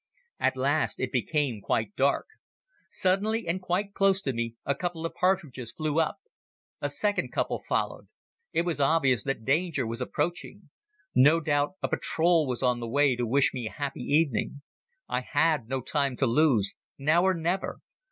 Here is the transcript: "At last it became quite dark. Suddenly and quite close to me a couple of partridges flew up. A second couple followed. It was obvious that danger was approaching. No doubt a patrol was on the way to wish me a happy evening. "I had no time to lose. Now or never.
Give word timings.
"At 0.39 0.57
last 0.57 0.99
it 0.99 1.11
became 1.11 1.61
quite 1.61 1.95
dark. 1.95 2.25
Suddenly 2.89 3.47
and 3.47 3.61
quite 3.61 3.93
close 3.93 4.19
to 4.23 4.33
me 4.33 4.55
a 4.65 4.73
couple 4.73 5.05
of 5.05 5.13
partridges 5.13 5.71
flew 5.71 5.99
up. 5.99 6.15
A 6.81 6.89
second 6.89 7.31
couple 7.31 7.61
followed. 7.69 8.07
It 8.51 8.63
was 8.63 8.79
obvious 8.79 9.23
that 9.25 9.45
danger 9.45 9.85
was 9.85 10.01
approaching. 10.01 10.71
No 11.13 11.39
doubt 11.39 11.73
a 11.83 11.87
patrol 11.87 12.47
was 12.47 12.63
on 12.63 12.79
the 12.79 12.89
way 12.89 13.15
to 13.15 13.27
wish 13.27 13.53
me 13.53 13.67
a 13.67 13.71
happy 13.73 14.01
evening. 14.01 14.63
"I 15.07 15.21
had 15.21 15.69
no 15.69 15.81
time 15.81 16.15
to 16.15 16.25
lose. 16.25 16.73
Now 16.97 17.21
or 17.21 17.35
never. 17.35 17.79